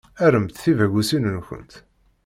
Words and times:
Rremt 0.31 0.53
tibagusin-nkent. 0.61 1.73